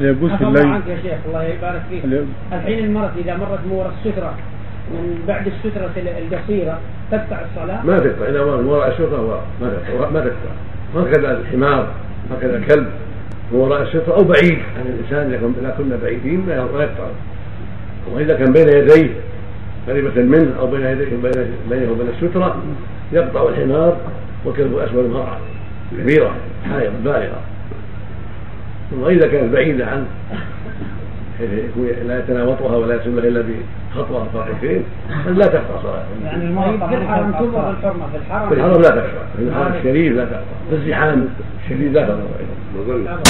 [0.00, 0.66] الله الليل.
[0.66, 2.02] عنك يا شيخ الله يبارك فيك.
[2.52, 4.34] الحين المرأة إذا مرت مورا السترة
[4.90, 6.78] من بعد السترة القصيرة
[7.10, 10.52] تقطع الصلاة؟ ما تقطع إذا مر من وراء الستره وراء ما تقطع ما تقطع.
[11.10, 11.88] هكذا الحمار
[12.30, 12.86] هكذا الكلب
[13.52, 14.58] من وراء الستره أو بعيد.
[14.78, 17.06] عن الإنسان إذا كن- إذا كنا بعيدين ما ما يقطع.
[18.12, 19.10] وإذا كان بين يديه
[19.88, 22.56] قريبة منه أو بين يديه بين بينه وبين السترة
[23.12, 23.96] يقطع الحمار
[24.44, 25.38] والكلب الاسود المرأة
[25.98, 26.30] كبيرة
[26.70, 27.40] حائض بالغة
[28.98, 30.06] وإذا كانت بعيدة عنه
[32.06, 33.44] لا يتناوطها ولا يسمى إلا
[33.94, 34.84] بخطوة أو خطوتين
[35.26, 36.54] لا تقطع صلاته يعني
[36.88, 38.02] في الحرم في الحرم
[38.48, 40.40] في الحرم لا تقطع في الحرم الشريف لا تقطع
[40.70, 41.28] في الزحام
[41.64, 43.16] الشديد لا تقطع